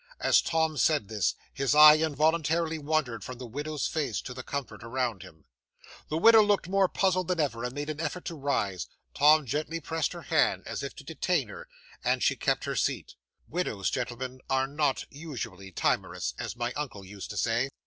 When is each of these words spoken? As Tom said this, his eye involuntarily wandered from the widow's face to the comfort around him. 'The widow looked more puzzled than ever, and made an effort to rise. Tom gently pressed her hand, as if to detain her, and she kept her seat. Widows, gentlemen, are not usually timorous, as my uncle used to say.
As 0.19 0.41
Tom 0.41 0.77
said 0.77 1.09
this, 1.09 1.35
his 1.53 1.75
eye 1.75 1.97
involuntarily 1.97 2.79
wandered 2.79 3.23
from 3.23 3.37
the 3.37 3.45
widow's 3.45 3.85
face 3.87 4.19
to 4.21 4.33
the 4.33 4.41
comfort 4.41 4.83
around 4.83 5.21
him. 5.21 5.45
'The 6.09 6.17
widow 6.17 6.41
looked 6.41 6.67
more 6.67 6.87
puzzled 6.89 7.27
than 7.27 7.39
ever, 7.39 7.63
and 7.63 7.75
made 7.75 7.87
an 7.87 7.99
effort 8.01 8.25
to 8.25 8.33
rise. 8.33 8.87
Tom 9.13 9.45
gently 9.45 9.79
pressed 9.79 10.13
her 10.13 10.23
hand, 10.23 10.63
as 10.65 10.81
if 10.81 10.95
to 10.95 11.03
detain 11.03 11.49
her, 11.49 11.67
and 12.03 12.23
she 12.23 12.35
kept 12.35 12.63
her 12.65 12.75
seat. 12.75 13.13
Widows, 13.47 13.91
gentlemen, 13.91 14.39
are 14.49 14.65
not 14.65 15.03
usually 15.11 15.71
timorous, 15.71 16.33
as 16.39 16.55
my 16.55 16.73
uncle 16.73 17.05
used 17.05 17.29
to 17.29 17.37
say. 17.37 17.69